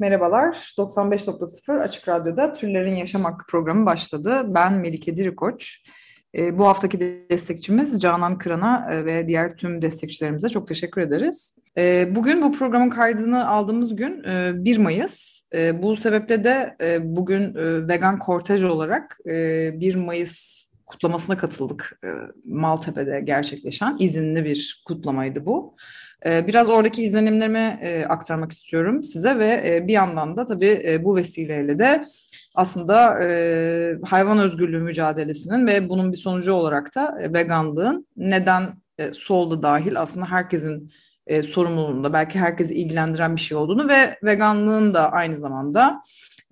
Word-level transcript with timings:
Merhabalar, 0.00 0.74
95.0 0.78 1.80
Açık 1.80 2.08
Radyo'da 2.08 2.54
Türlerin 2.54 2.94
Yaşam 2.94 3.24
Hakkı 3.24 3.46
programı 3.46 3.86
başladı. 3.86 4.42
Ben 4.46 4.72
Melike 4.72 5.16
Dirikoç. 5.16 5.82
Ee, 6.34 6.58
bu 6.58 6.66
haftaki 6.66 7.00
destekçimiz 7.30 8.00
Canan 8.00 8.38
Kıran'a 8.38 8.94
e, 8.94 9.04
ve 9.04 9.28
diğer 9.28 9.56
tüm 9.56 9.82
destekçilerimize 9.82 10.48
çok 10.48 10.68
teşekkür 10.68 11.00
ederiz. 11.00 11.58
Ee, 11.78 12.08
bugün 12.16 12.42
bu 12.42 12.52
programın 12.52 12.90
kaydını 12.90 13.48
aldığımız 13.48 13.96
gün 13.96 14.24
e, 14.24 14.52
1 14.54 14.78
Mayıs. 14.78 15.42
E, 15.54 15.82
bu 15.82 15.96
sebeple 15.96 16.44
de 16.44 16.76
e, 16.80 17.16
bugün 17.16 17.54
e, 17.54 17.88
vegan 17.88 18.18
kortej 18.18 18.64
olarak 18.64 19.18
e, 19.26 19.80
1 19.80 19.94
Mayıs 19.94 20.66
kutlamasına 20.86 21.36
katıldık. 21.36 22.00
E, 22.04 22.08
Maltepe'de 22.44 23.20
gerçekleşen 23.20 23.96
izinli 23.98 24.44
bir 24.44 24.82
kutlamaydı 24.86 25.46
bu. 25.46 25.76
Biraz 26.24 26.68
oradaki 26.68 27.02
izlenimlerimi 27.02 27.78
e, 27.82 28.04
aktarmak 28.04 28.52
istiyorum 28.52 29.02
size 29.02 29.38
ve 29.38 29.62
e, 29.66 29.86
bir 29.86 29.92
yandan 29.92 30.36
da 30.36 30.44
tabii 30.44 30.82
e, 30.84 31.04
bu 31.04 31.16
vesileyle 31.16 31.78
de 31.78 32.00
aslında 32.54 33.18
e, 33.22 33.98
hayvan 34.04 34.38
özgürlüğü 34.38 34.80
mücadelesinin 34.80 35.66
ve 35.66 35.88
bunun 35.88 36.12
bir 36.12 36.16
sonucu 36.16 36.52
olarak 36.52 36.94
da 36.94 37.22
e, 37.22 37.32
veganlığın 37.32 38.06
neden 38.16 38.62
e, 38.98 39.12
solda 39.12 39.62
dahil 39.62 40.00
aslında 40.00 40.26
herkesin 40.26 40.92
e, 41.26 41.42
sorumluluğunda 41.42 42.12
belki 42.12 42.38
herkesi 42.38 42.74
ilgilendiren 42.74 43.36
bir 43.36 43.40
şey 43.40 43.56
olduğunu 43.56 43.88
ve 43.88 44.16
veganlığın 44.22 44.94
da 44.94 45.12
aynı 45.12 45.36
zamanda 45.36 46.02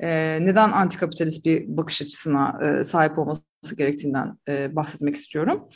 e, 0.02 0.39
neden 0.41 0.72
antikapitalist 0.72 1.44
bir 1.44 1.77
bakış 1.77 2.02
açısına 2.02 2.58
e, 2.62 2.84
sahip 2.84 3.19
olması 3.19 3.77
gerektiğinden 3.77 4.39
e, 4.48 4.77
bahsetmek 4.77 5.17
istiyorum. 5.17 5.69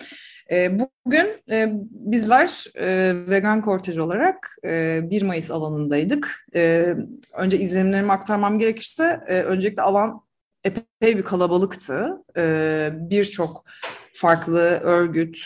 E, 0.51 0.79
bugün 0.79 1.27
e, 1.51 1.73
bizler 1.91 2.65
e, 2.77 3.13
vegan 3.29 3.63
kortej 3.63 3.99
olarak 3.99 4.57
e, 4.65 5.01
1 5.11 5.23
Mayıs 5.23 5.51
alanındaydık. 5.51 6.47
E, 6.55 6.95
önce 7.35 7.59
izlenimlerimi 7.59 8.13
aktarmam 8.13 8.59
gerekirse 8.59 9.21
e, 9.29 9.43
öncelikle 9.43 9.83
alan 9.83 10.21
epey 10.65 11.19
bir 11.19 11.23
kalabalıktı. 11.23 12.25
E, 12.37 12.91
Birçok 12.93 13.65
farklı 14.13 14.61
örgüt 14.83 15.39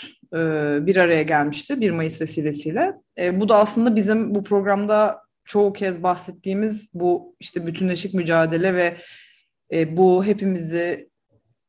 bir 0.86 0.97
araya 0.97 1.23
gelmişti 1.23 1.80
1 1.80 1.91
Mayıs 1.91 2.20
vesilesiyle. 2.20 2.95
Bu 3.33 3.48
da 3.48 3.56
aslında 3.58 3.97
bizim 3.97 4.34
bu 4.34 4.45
programda 4.45 5.23
çoğu 5.45 5.73
kez 5.73 6.03
bahsettiğimiz 6.03 6.91
bu 6.95 7.36
işte 7.41 7.67
bütünleşik 7.67 8.14
mücadele 8.14 8.75
ve 8.75 8.97
bu 9.97 10.25
hepimizi 10.25 11.11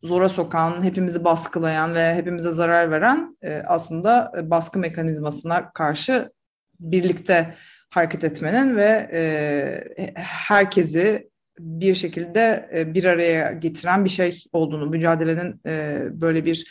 zora 0.03 0.29
sokan, 0.29 0.83
hepimizi 0.83 1.23
baskılayan 1.23 1.95
ve 1.95 2.15
hepimize 2.15 2.51
zarar 2.51 2.91
veren 2.91 3.37
e, 3.43 3.63
aslında 3.67 4.31
baskı 4.43 4.79
mekanizmasına 4.79 5.71
karşı 5.71 6.31
birlikte 6.79 7.55
hareket 7.89 8.23
etmenin 8.23 8.75
ve 8.75 9.09
e, 9.13 10.13
herkesi 10.15 11.29
bir 11.59 11.95
şekilde 11.95 12.69
e, 12.73 12.93
bir 12.93 13.03
araya 13.03 13.51
getiren 13.51 14.05
bir 14.05 14.09
şey 14.09 14.43
olduğunu, 14.53 14.85
mücadelenin 14.85 15.61
e, 15.65 16.01
böyle 16.11 16.45
bir 16.45 16.65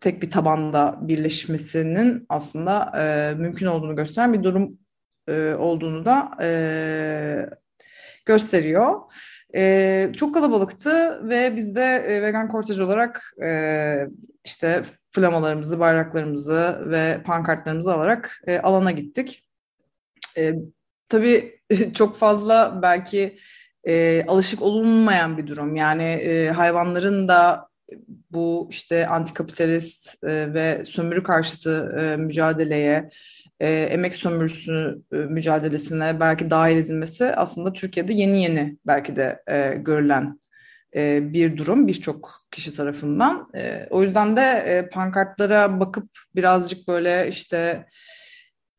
tek 0.00 0.22
bir 0.22 0.30
tabanda 0.30 0.98
birleşmesinin 1.00 2.26
aslında 2.28 2.92
e, 2.98 3.34
mümkün 3.34 3.66
olduğunu 3.66 3.96
gösteren 3.96 4.32
bir 4.32 4.42
durum 4.42 4.78
e, 5.28 5.54
olduğunu 5.54 6.04
da 6.04 6.30
e, 6.42 7.50
gösteriyor. 8.26 9.00
Ee, 9.56 10.12
çok 10.16 10.34
kalabalıktı 10.34 11.20
ve 11.28 11.56
biz 11.56 11.76
de 11.76 12.04
e, 12.08 12.22
vegan 12.22 12.48
kortej 12.48 12.80
olarak 12.80 13.34
e, 13.44 14.08
işte 14.44 14.82
flamalarımızı, 15.10 15.80
bayraklarımızı 15.80 16.84
ve 16.86 17.22
pankartlarımızı 17.24 17.92
alarak 17.92 18.40
e, 18.46 18.58
alana 18.58 18.90
gittik. 18.90 19.48
E, 20.38 20.54
tabii 21.08 21.60
çok 21.94 22.16
fazla 22.16 22.78
belki 22.82 23.38
e, 23.86 24.24
alışık 24.28 24.62
olunmayan 24.62 25.38
bir 25.38 25.46
durum. 25.46 25.76
Yani 25.76 26.04
e, 26.04 26.50
hayvanların 26.50 27.28
da 27.28 27.68
bu 28.30 28.68
işte 28.70 29.06
antikapitalist 29.06 30.24
e, 30.24 30.54
ve 30.54 30.84
sömürü 30.84 31.22
karşıtı 31.22 31.96
e, 32.00 32.16
mücadeleye 32.16 33.10
e, 33.60 33.70
emek 33.70 34.14
sömürüsü 34.14 35.02
e, 35.12 35.16
mücadelesine 35.16 36.20
belki 36.20 36.50
dahil 36.50 36.76
edilmesi 36.76 37.26
aslında 37.26 37.72
Türkiye'de 37.72 38.12
yeni 38.12 38.42
yeni 38.42 38.76
belki 38.86 39.16
de 39.16 39.42
e, 39.48 39.74
görülen 39.74 40.40
e, 40.96 41.32
bir 41.32 41.56
durum 41.56 41.86
birçok 41.86 42.46
kişi 42.50 42.76
tarafından. 42.76 43.50
E, 43.54 43.86
o 43.90 44.02
yüzden 44.02 44.36
de 44.36 44.42
e, 44.42 44.88
pankartlara 44.88 45.80
bakıp 45.80 46.10
birazcık 46.34 46.88
böyle 46.88 47.28
işte 47.28 47.86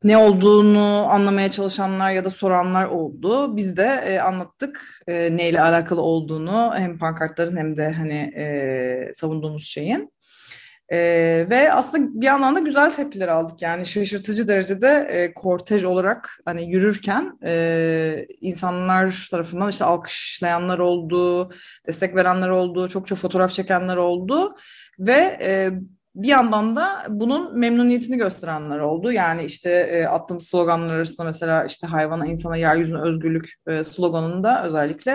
ne 0.04 0.16
olduğunu 0.16 1.06
anlamaya 1.10 1.50
çalışanlar 1.50 2.10
ya 2.10 2.24
da 2.24 2.30
soranlar 2.30 2.86
oldu. 2.86 3.56
Biz 3.56 3.76
de 3.76 4.02
e, 4.06 4.18
anlattık 4.18 5.02
e, 5.06 5.36
neyle 5.36 5.60
alakalı 5.60 6.02
olduğunu 6.02 6.74
hem 6.76 6.98
pankartların 6.98 7.56
hem 7.56 7.76
de 7.76 7.90
hani 7.90 8.32
e, 8.36 9.10
savunduğumuz 9.14 9.66
şeyin. 9.66 10.12
Ee, 10.92 11.46
ve 11.50 11.72
aslında 11.72 12.20
bir 12.20 12.26
yandan 12.26 12.54
da 12.54 12.60
güzel 12.60 12.92
tepkiler 12.92 13.28
aldık. 13.28 13.62
Yani 13.62 13.86
şaşırtıcı 13.86 14.48
derecede 14.48 15.06
e, 15.10 15.34
kortej 15.34 15.84
olarak 15.84 16.40
hani 16.44 16.70
yürürken 16.70 17.38
e, 17.44 18.26
insanlar 18.40 19.28
tarafından 19.30 19.70
işte 19.70 19.84
alkışlayanlar 19.84 20.78
oldu, 20.78 21.50
destek 21.86 22.16
verenler 22.16 22.48
oldu, 22.48 22.88
çokça 22.88 23.14
fotoğraf 23.14 23.50
çekenler 23.50 23.96
oldu 23.96 24.56
ve 24.98 25.38
e, 25.40 25.70
bir 26.18 26.28
yandan 26.28 26.76
da 26.76 27.04
bunun 27.08 27.58
memnuniyetini 27.58 28.16
gösterenler 28.16 28.78
oldu. 28.78 29.12
Yani 29.12 29.44
işte 29.44 29.70
e, 29.70 30.04
attığım 30.04 30.40
sloganlar 30.40 30.94
arasında 30.94 31.24
mesela 31.24 31.64
işte 31.64 31.86
hayvana, 31.86 32.26
insana, 32.26 32.56
yeryüzüne 32.56 33.00
özgürlük 33.00 33.52
e, 33.66 33.84
sloganında 33.84 34.64
özellikle 34.64 35.10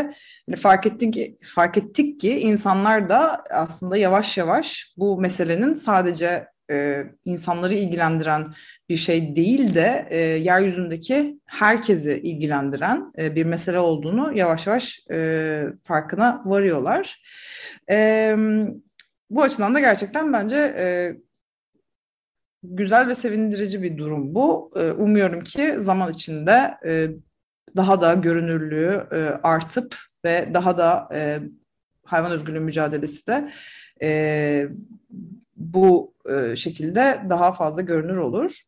yani 0.47 0.57
fark 0.57 0.85
ettik 0.85 1.13
ki 1.13 1.37
fark 1.55 1.77
ettik 1.77 2.19
ki 2.19 2.39
insanlar 2.39 3.09
da 3.09 3.43
aslında 3.51 3.97
yavaş 3.97 4.37
yavaş 4.37 4.93
bu 4.97 5.21
meselenin 5.21 5.73
sadece 5.73 6.47
e, 6.71 7.03
insanları 7.25 7.73
ilgilendiren 7.73 8.47
bir 8.89 8.97
şey 8.97 9.35
değil 9.35 9.73
de 9.73 10.07
e, 10.09 10.17
yeryüzündeki 10.19 11.39
herkesi 11.45 12.19
ilgilendiren 12.23 13.11
e, 13.17 13.35
bir 13.35 13.45
mesele 13.45 13.79
olduğunu 13.79 14.37
yavaş 14.37 14.67
yavaş 14.67 14.99
e, 15.11 15.63
farkına 15.83 16.41
varıyorlar. 16.45 17.23
Evet. 17.87 18.69
Bu 19.33 19.43
açıdan 19.43 19.75
da 19.75 19.79
gerçekten 19.79 20.33
bence 20.33 20.75
e, 20.77 21.15
güzel 22.63 23.07
ve 23.07 23.15
sevindirici 23.15 23.83
bir 23.83 23.97
durum 23.97 24.35
bu. 24.35 24.71
E, 24.75 24.91
umuyorum 24.91 25.43
ki 25.43 25.75
zaman 25.77 26.11
içinde 26.11 26.77
e, 26.85 27.09
daha 27.75 28.01
da 28.01 28.13
görünürlüğü 28.13 29.07
e, 29.11 29.17
artıp 29.43 29.97
ve 30.25 30.49
daha 30.53 30.77
da 30.77 31.09
e, 31.13 31.39
hayvan 32.05 32.31
özgürlüğü 32.31 32.59
mücadelesi 32.59 33.27
de 33.27 33.51
e, 34.01 34.67
bu 35.55 36.13
e, 36.29 36.55
şekilde 36.55 37.21
daha 37.29 37.53
fazla 37.53 37.81
görünür 37.81 38.17
olur. 38.17 38.61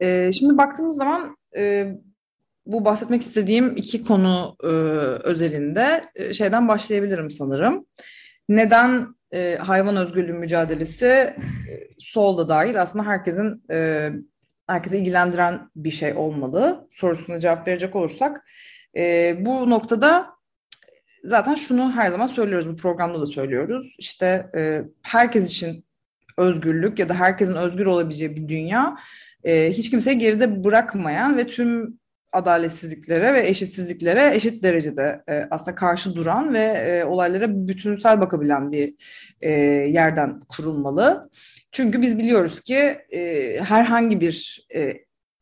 E, 0.00 0.32
şimdi 0.32 0.58
baktığımız 0.58 0.96
zaman 0.96 1.36
e, 1.56 1.92
bu 2.66 2.84
bahsetmek 2.84 3.22
istediğim 3.22 3.76
iki 3.76 4.04
konu 4.04 4.56
e, 4.62 4.66
özelinde 5.28 6.02
e, 6.14 6.34
şeyden 6.34 6.68
başlayabilirim 6.68 7.30
sanırım. 7.30 7.86
Neden 8.48 9.14
e, 9.34 9.56
hayvan 9.56 9.96
özgürlüğü 9.96 10.32
mücadelesi 10.32 11.06
e, 11.06 11.36
solda 11.98 12.48
dahil 12.48 12.82
aslında 12.82 13.06
herkesin 13.06 13.64
e, 13.70 14.10
herkese 14.66 14.98
ilgilendiren 14.98 15.70
bir 15.76 15.90
şey 15.90 16.14
olmalı. 16.14 16.88
Sorusuna 16.90 17.38
cevap 17.38 17.68
verecek 17.68 17.96
olursak 17.96 18.44
e, 18.96 19.36
bu 19.40 19.70
noktada 19.70 20.26
zaten 21.24 21.54
şunu 21.54 21.92
her 21.92 22.10
zaman 22.10 22.26
söylüyoruz 22.26 22.68
bu 22.68 22.76
programda 22.76 23.20
da 23.20 23.26
söylüyoruz. 23.26 23.96
İşte 23.98 24.50
e, 24.56 24.82
herkes 25.02 25.50
için 25.50 25.84
özgürlük 26.38 26.98
ya 26.98 27.08
da 27.08 27.14
herkesin 27.14 27.54
özgür 27.54 27.86
olabileceği 27.86 28.36
bir 28.36 28.48
dünya 28.48 28.96
e, 29.44 29.72
hiç 29.72 29.90
kimseyi 29.90 30.18
geride 30.18 30.64
bırakmayan 30.64 31.36
ve 31.36 31.46
tüm 31.46 31.98
adaletsizliklere 32.32 33.34
ve 33.34 33.48
eşitsizliklere 33.48 34.34
eşit 34.34 34.62
derecede 34.62 35.22
e, 35.28 35.46
aslında 35.50 35.74
karşı 35.74 36.14
duran 36.14 36.54
ve 36.54 36.64
e, 36.64 37.04
olaylara 37.04 37.68
bütünsel 37.68 38.20
bakabilen 38.20 38.72
bir 38.72 38.94
e, 39.40 39.50
yerden 39.90 40.40
kurulmalı. 40.40 41.30
Çünkü 41.72 42.02
biz 42.02 42.18
biliyoruz 42.18 42.60
ki 42.60 42.98
e, 43.12 43.56
herhangi 43.60 44.20
bir 44.20 44.66
e, 44.74 44.94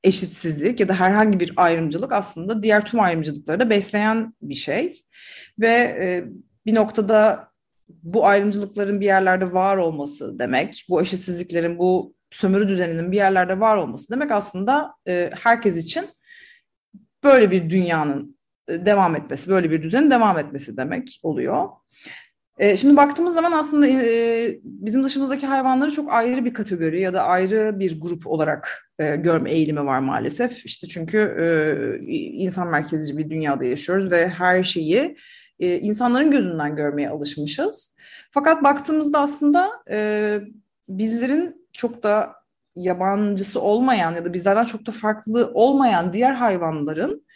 eşitsizlik 0.05 0.81
ya 0.81 0.89
da 0.89 0.95
herhangi 0.95 1.41
bir 1.41 1.53
ayrımcılık 1.57 2.13
aslında 2.13 2.63
diğer 2.63 2.85
tüm 2.85 3.01
ayrımcılıkları 3.01 3.61
da 3.61 3.71
besleyen 3.71 4.35
bir 4.43 4.55
şey. 4.55 5.05
Ve 5.59 5.69
e, 6.03 6.25
bir 6.67 6.75
noktada 6.75 7.51
bu 8.03 8.27
ayrımcılıkların 8.27 9.01
bir 9.01 9.07
yerlerde 9.07 9.53
var 9.53 9.77
olması 9.77 10.39
demek, 10.39 10.87
bu 10.89 11.03
eşitsizliklerin, 11.03 11.79
bu 11.79 12.15
sömürü 12.31 12.69
düzeninin 12.69 13.13
bir 13.13 13.17
yerlerde 13.17 13.61
var 13.61 13.77
olması 13.77 14.13
demek 14.13 14.31
aslında 14.31 14.95
e, 15.09 15.31
herkes 15.41 15.77
için 15.77 16.09
böyle 17.25 17.51
bir 17.51 17.71
dünyanın 17.71 18.37
e, 18.69 18.87
devam 18.87 19.17
etmesi, 19.17 19.51
böyle 19.51 19.71
bir 19.71 19.83
düzenin 19.83 20.11
devam 20.11 20.39
etmesi 20.39 20.77
demek 20.77 21.21
oluyor. 21.23 21.69
E, 22.59 22.77
şimdi 22.77 22.97
baktığımız 22.97 23.35
zaman 23.35 23.53
aslında 23.53 23.87
e, 23.87 24.59
bizim 24.65 25.05
dışımızdaki 25.05 25.47
hayvanları 25.47 25.91
çok 25.91 26.13
ayrı 26.13 26.45
bir 26.45 26.55
kategori 26.55 27.01
ya 27.01 27.15
da 27.15 27.23
ayrı 27.25 27.79
bir 27.79 28.01
grup 28.01 28.27
olarak 28.27 28.93
görme 28.99 29.51
eğilimi 29.51 29.87
var 29.87 29.99
maalesef. 29.99 30.67
İşte 30.67 30.89
çünkü 30.89 32.01
insan 32.33 32.69
merkezci 32.69 33.19
bir 33.19 33.31
dünyada 33.31 33.65
yaşıyoruz 33.65 34.11
ve 34.11 34.29
her 34.29 34.65
şeyi 34.65 35.17
insanların 35.59 36.31
gözünden 36.31 36.77
görmeye 36.77 37.09
alışmışız. 37.09 37.97
Fakat 38.31 38.65
baktığımızda 38.65 39.21
aslında 39.21 39.71
bizlerin 40.89 41.69
çok 41.73 42.03
da 42.03 42.40
yabancısı 42.83 43.61
olmayan 43.61 44.15
ya 44.15 44.25
da 44.25 44.33
bizlerden 44.33 44.65
çok 44.65 44.87
da 44.87 44.93
farklı 44.93 45.51
olmayan 45.55 46.13
diğer 46.13 46.33
hayvanların 46.33 47.27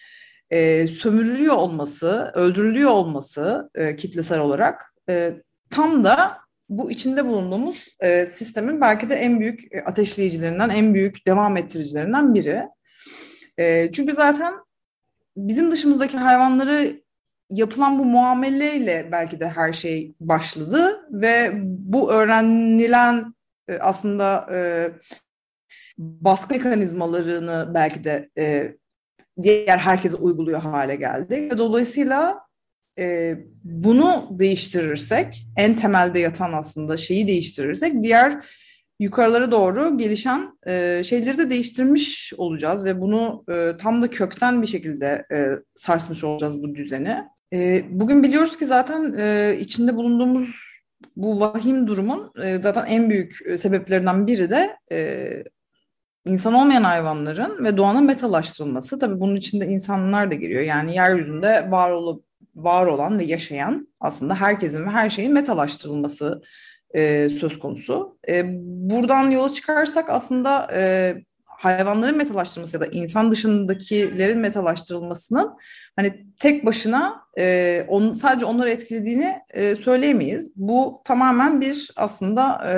e, 0.50 0.86
sömürülüyor 0.86 1.54
olması, 1.54 2.32
öldürülüyor 2.34 2.90
olması 2.90 3.70
e, 3.74 3.96
kitlesel 3.96 4.40
olarak 4.40 4.94
e, 5.08 5.34
tam 5.70 6.04
da 6.04 6.38
bu 6.68 6.90
içinde 6.90 7.26
bulunduğumuz 7.26 7.88
e, 8.00 8.26
sistemin 8.26 8.80
belki 8.80 9.08
de 9.08 9.14
en 9.14 9.40
büyük 9.40 9.60
ateşleyicilerinden, 9.86 10.68
en 10.68 10.94
büyük 10.94 11.26
devam 11.26 11.56
ettiricilerinden 11.56 12.34
biri. 12.34 12.62
E, 13.58 13.92
çünkü 13.92 14.14
zaten 14.14 14.54
bizim 15.36 15.72
dışımızdaki 15.72 16.16
hayvanları 16.16 17.04
yapılan 17.50 17.98
bu 17.98 18.04
muameleyle 18.04 19.08
belki 19.12 19.40
de 19.40 19.48
her 19.48 19.72
şey 19.72 20.14
başladı 20.20 21.06
ve 21.10 21.50
bu 21.64 22.12
öğrenilen 22.12 23.34
e, 23.68 23.78
aslında 23.78 24.46
e, 24.52 24.90
baskı 25.98 26.54
mekanizmalarını 26.54 27.70
belki 27.74 28.04
de 28.04 28.30
e, 28.38 28.74
diğer 29.42 29.78
herkese 29.78 30.16
uyguluyor 30.16 30.60
hale 30.60 30.96
geldi. 30.96 31.50
Dolayısıyla 31.58 32.40
e, 32.98 33.36
bunu 33.64 34.28
değiştirirsek, 34.30 35.46
en 35.56 35.74
temelde 35.74 36.18
yatan 36.18 36.52
aslında 36.52 36.96
şeyi 36.96 37.28
değiştirirsek 37.28 38.02
diğer 38.02 38.44
yukarılara 39.00 39.50
doğru 39.50 39.98
gelişen 39.98 40.58
e, 40.66 41.02
şeyleri 41.04 41.38
de 41.38 41.50
değiştirmiş 41.50 42.32
olacağız 42.36 42.84
ve 42.84 43.00
bunu 43.00 43.44
e, 43.48 43.76
tam 43.78 44.02
da 44.02 44.10
kökten 44.10 44.62
bir 44.62 44.66
şekilde 44.66 45.26
e, 45.32 45.48
sarsmış 45.74 46.24
olacağız 46.24 46.62
bu 46.62 46.74
düzeni. 46.74 47.24
E, 47.52 47.84
bugün 47.90 48.22
biliyoruz 48.22 48.58
ki 48.58 48.66
zaten 48.66 49.14
e, 49.18 49.56
içinde 49.60 49.96
bulunduğumuz 49.96 50.74
bu 51.16 51.40
vahim 51.40 51.86
durumun 51.86 52.32
e, 52.42 52.62
zaten 52.62 52.84
en 52.86 53.10
büyük 53.10 53.38
e, 53.46 53.58
sebeplerinden 53.58 54.26
biri 54.26 54.50
de 54.50 54.76
e, 54.92 55.28
insan 56.26 56.54
olmayan 56.54 56.84
hayvanların 56.84 57.64
ve 57.64 57.76
doğanın 57.76 58.04
metalaştırılması. 58.04 58.98
Tabii 58.98 59.20
bunun 59.20 59.36
içinde 59.36 59.66
insanlar 59.66 60.30
da 60.30 60.34
giriyor. 60.34 60.62
Yani 60.62 60.94
yeryüzünde 60.94 61.70
var 61.70 61.90
olup 61.90 62.24
var 62.54 62.86
olan 62.86 63.18
ve 63.18 63.24
yaşayan 63.24 63.88
aslında 64.00 64.34
herkesin 64.34 64.86
ve 64.86 64.90
her 64.90 65.10
şeyin 65.10 65.32
metalaştırılması 65.32 66.42
e, 66.94 67.30
söz 67.30 67.58
konusu. 67.58 68.18
E, 68.28 68.44
buradan 68.90 69.30
yola 69.30 69.50
çıkarsak 69.50 70.10
aslında 70.10 70.68
e, 70.72 71.14
hayvanların 71.44 72.16
metalaştırılması 72.16 72.76
ya 72.76 72.80
da 72.80 72.86
insan 72.86 73.30
dışındakilerin 73.30 74.38
metalaştırılmasının 74.38 75.50
hani 75.96 76.26
tek 76.38 76.66
başına 76.66 77.20
e, 77.38 77.84
on, 77.88 78.12
sadece 78.12 78.46
onları 78.46 78.70
etkilediğini 78.70 79.38
e, 79.50 79.76
söyleyemeyiz. 79.76 80.52
Bu 80.56 81.00
tamamen 81.04 81.60
bir 81.60 81.90
aslında 81.96 82.64
e, 82.66 82.76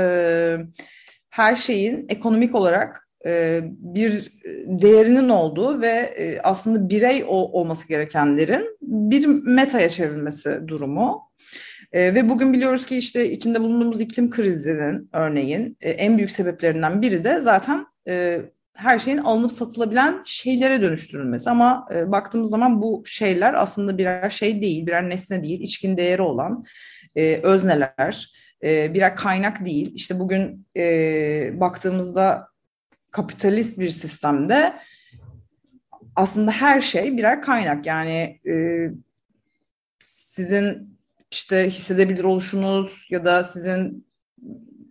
her 1.31 1.57
şeyin 1.57 2.07
ekonomik 2.09 2.55
olarak 2.55 3.06
bir 3.25 4.33
değerinin 4.67 5.29
olduğu 5.29 5.81
ve 5.81 5.89
e, 5.89 6.41
aslında 6.41 6.89
birey 6.89 7.25
olması 7.29 7.89
gerekenlerin 7.89 8.79
bir 8.83 9.27
metaya 9.27 9.89
çevrilmesi 9.89 10.61
durumu. 10.69 11.23
E, 11.93 12.15
ve 12.15 12.29
bugün 12.29 12.53
biliyoruz 12.53 12.87
ki 12.87 12.97
işte 12.97 13.31
içinde 13.31 13.61
bulunduğumuz 13.61 14.01
iklim 14.01 14.31
krizinin 14.31 15.11
örneğin 15.13 15.77
en 15.81 16.19
büyük 16.19 16.31
sebeplerinden 16.31 17.03
biri 17.03 17.25
de 17.25 17.41
zaten 17.41 17.87
her 18.75 18.99
şeyin 18.99 19.19
alınıp 19.19 19.53
satılabilen 19.53 20.23
şeylere 20.25 20.83
dönüştürülmesi. 20.83 21.51
Ama 21.51 21.89
baktığımız 22.07 22.51
zaman 22.51 22.83
bu 22.83 23.03
şeyler 23.07 23.55
aslında 23.55 23.99
birer 23.99 24.31
şey 24.31 24.63
değil, 24.63 24.87
birer 24.87 25.09
nesne 25.09 25.45
değil, 25.45 25.61
içkin 25.61 25.97
değeri 25.97 26.23
olan 26.23 26.65
özneler, 27.43 28.33
birer 28.63 29.17
kaynak 29.17 29.67
değil. 29.67 29.91
İşte 29.95 30.21
bugün 30.21 30.67
baktığımızda 31.61 32.49
kapitalist 33.17 33.79
bir 33.79 33.91
sistemde 33.91 34.77
aslında 36.17 36.51
her 36.51 36.81
şey 36.81 37.17
birer 37.17 37.43
kaynak. 37.43 37.87
Yani 37.87 38.41
e, 38.47 38.55
sizin 40.01 40.99
işte 41.31 41.71
hissedebilir 41.71 42.25
oluşunuz 42.25 43.07
ya 43.11 43.25
da 43.25 43.45
sizin 43.45 44.07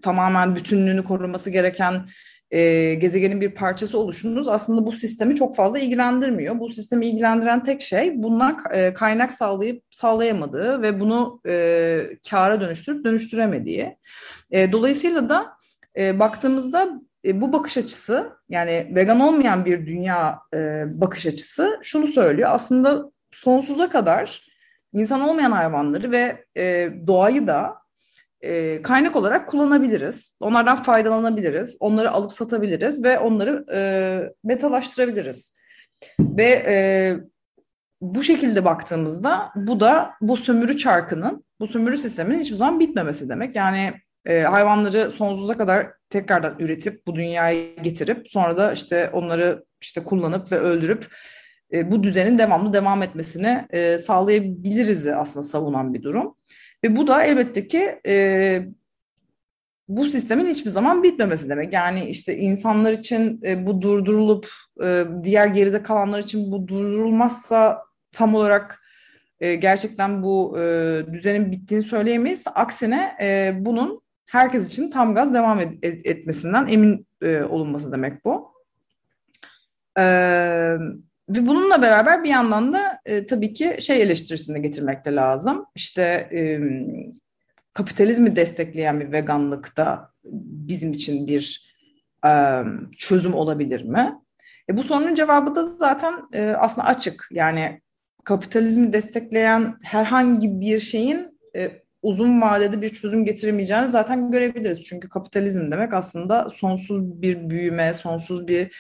tamamen 0.02 0.56
bütünlüğünü 0.56 1.04
koruması 1.04 1.50
gereken 1.50 2.10
e, 2.52 2.94
gezegenin 2.94 3.42
bir 3.42 3.56
parçası 3.56 4.00
oluşunuz 4.00 4.48
aslında 4.48 4.86
bu 4.86 4.92
sistemi 4.92 5.36
çok 5.36 5.56
fazla 5.56 5.80
ilgilendirmiyor. 5.80 6.60
Bu 6.60 6.70
sistemi 6.70 7.06
ilgilendiren 7.06 7.64
tek 7.64 7.82
şey 7.82 8.24
bundan 8.24 8.58
e, 8.74 8.94
kaynak 8.94 9.34
sağlayıp 9.34 9.84
sağlayamadığı 9.90 10.82
ve 10.82 11.00
bunu 11.00 11.42
e, 11.48 12.18
kâra 12.30 12.62
dönüştürüp 12.62 13.06
dönüştüremediği. 13.06 13.98
E, 14.52 14.72
dolayısıyla 14.72 15.30
da 15.30 15.46
e, 15.98 16.20
baktığımızda 16.20 17.02
e, 17.26 17.42
bu 17.42 17.54
bakış 17.54 17.78
açısı 17.78 18.30
yani 18.50 18.92
vegan 18.96 19.20
olmayan 19.20 19.66
bir 19.66 19.88
dünya 19.88 20.40
e, 20.54 20.84
bakış 21.02 21.26
açısı 21.26 21.80
şunu 21.84 22.08
söylüyor. 22.08 22.50
Aslında 22.54 23.12
sonsuza 23.32 23.90
kadar 23.90 24.48
insan 24.94 25.22
olmayan 25.22 25.52
hayvanları 25.52 26.12
ve 26.12 26.46
e, 26.58 26.90
doğayı 27.08 27.48
da 27.48 27.76
e, 28.42 28.82
kaynak 28.82 29.16
olarak 29.16 29.48
kullanabiliriz. 29.48 30.38
Onlardan 30.40 30.84
faydalanabiliriz. 30.84 31.78
Onları 31.80 32.12
alıp 32.12 32.32
satabiliriz 32.32 33.04
ve 33.04 33.20
onları 33.20 33.66
e, 33.74 33.80
metalaştırabiliriz. 34.44 35.56
Ve 36.20 36.64
e, 36.68 36.76
bu 38.02 38.24
şekilde 38.24 38.66
baktığımızda 38.66 39.52
bu 39.56 39.80
da 39.80 40.12
bu 40.22 40.38
sömürü 40.38 40.78
çarkının, 40.78 41.46
bu 41.60 41.68
sömürü 41.68 41.98
sisteminin 41.98 42.40
hiçbir 42.40 42.56
zaman 42.56 42.80
bitmemesi 42.80 43.30
demek. 43.30 43.56
Yani 43.56 43.94
e, 44.26 44.42
hayvanları 44.42 45.12
sonsuza 45.12 45.58
kadar 45.58 45.88
tekrardan 46.10 46.56
üretip 46.60 47.08
bu 47.08 47.16
dünyaya 47.16 47.76
getirip 47.76 48.28
sonra 48.30 48.58
da 48.58 48.74
işte 48.74 49.10
onları 49.14 49.66
işte 49.82 50.04
kullanıp 50.04 50.52
ve 50.52 50.60
öldürüp 50.60 51.08
e, 51.74 51.92
bu 51.92 52.04
düzenin 52.04 52.38
devamlı 52.38 52.74
devam 52.74 53.04
etmesini 53.04 53.66
e, 53.70 53.98
sağlayabiliriz 53.98 55.08
aslında 55.08 55.44
savunan 55.44 55.94
bir 55.94 56.04
durum. 56.04 56.36
Ve 56.84 56.96
bu 56.96 57.08
da 57.08 57.24
elbette 57.24 57.68
ki 57.68 58.00
e, 58.08 58.66
bu 59.88 60.06
sistemin 60.06 60.46
hiçbir 60.46 60.70
zaman 60.70 61.04
bitmemesi 61.04 61.50
demek. 61.50 61.74
Yani 61.74 62.04
işte 62.06 62.38
insanlar 62.38 62.94
için 62.94 63.42
e, 63.46 63.66
bu 63.66 63.82
durdurulup 63.82 64.50
e, 64.84 65.04
diğer 65.24 65.48
geride 65.48 65.84
kalanlar 65.84 66.20
için 66.20 66.52
bu 66.52 66.68
durdurulmazsa 66.68 67.84
tam 68.12 68.36
olarak 68.36 68.82
e, 69.40 69.56
gerçekten 69.56 70.24
bu 70.24 70.60
e, 70.60 70.64
düzenin 71.14 71.52
bittiğini 71.52 71.84
söyleyemeyiz. 71.84 72.44
Aksine 72.56 73.18
e, 73.22 73.54
bunun 73.60 74.05
herkes 74.26 74.68
için 74.68 74.90
tam 74.90 75.16
gaz 75.16 75.34
devam 75.34 75.60
et, 75.60 75.74
et, 75.82 76.06
etmesinden 76.06 76.68
emin 76.68 77.08
e, 77.22 77.42
olunması 77.42 77.92
demek 77.92 78.26
bu. 78.26 78.52
E, 79.98 80.04
ve 81.30 81.48
bununla 81.48 81.82
beraber 81.82 82.24
bir 82.24 82.30
yandan 82.30 82.74
da 82.74 83.00
e, 83.06 83.26
tabii 83.26 83.54
ki 83.54 83.78
şey 83.80 84.02
eleştirisini 84.02 84.62
getirmek 84.62 85.06
de 85.06 85.16
lazım. 85.16 85.66
İşte 85.76 86.30
e, 86.34 86.60
kapitalizmi 87.74 88.36
destekleyen 88.36 89.00
bir 89.00 89.12
veganlıkta 89.12 90.12
bizim 90.24 90.94
için 90.94 91.28
bir 91.28 91.74
e, 92.26 92.62
çözüm 92.98 93.34
olabilir 93.34 93.84
mi? 93.84 94.16
E, 94.70 94.78
bu 94.78 94.84
sorunun 94.84 95.16
cevabı 95.16 95.56
da 95.56 95.64
zaten 95.64 96.14
e, 96.34 96.50
aslında 96.50 96.88
açık. 96.88 97.28
Yani 97.32 97.82
kapitalizmi 98.24 98.94
destekleyen 98.94 99.78
herhangi 99.82 100.62
bir 100.62 100.80
şeyin 100.80 101.40
e, 101.56 101.85
uzun 102.06 102.42
vadede 102.42 102.82
bir 102.82 102.90
çözüm 102.90 103.26
getiremeyeceğini 103.26 103.88
zaten 103.88 104.32
görebiliriz. 104.32 104.84
Çünkü 104.84 105.10
kapitalizm 105.10 105.72
demek 105.72 105.94
aslında 105.94 106.50
sonsuz 106.50 107.22
bir 107.22 107.50
büyüme, 107.50 107.94
sonsuz 107.94 108.48
bir 108.48 108.76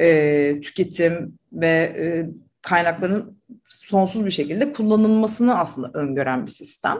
e, 0.00 0.60
tüketim 0.60 1.38
ve 1.52 1.66
e, 1.98 2.26
kaynakların 2.62 3.38
sonsuz 3.68 4.26
bir 4.26 4.30
şekilde 4.30 4.72
kullanılmasını 4.72 5.58
aslında 5.58 5.90
öngören 5.94 6.46
bir 6.46 6.50
sistem. 6.50 6.98